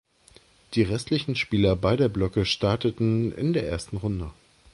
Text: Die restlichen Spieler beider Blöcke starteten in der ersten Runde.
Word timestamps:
Die 0.73 0.81
restlichen 0.81 1.35
Spieler 1.35 1.75
beider 1.75 2.09
Blöcke 2.09 2.43
starteten 2.47 3.31
in 3.33 3.53
der 3.53 3.67
ersten 3.69 3.97
Runde. 3.97 4.31